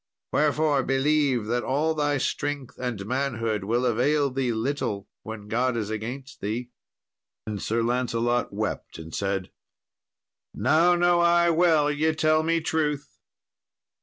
[0.31, 5.91] Wherefore, believe that all thy strength and manhood will avail thee little, when God is
[5.91, 6.71] against thee."
[7.45, 9.51] Then Sir Lancelot wept and said,
[10.55, 13.19] "Now know I well ye tell me truth."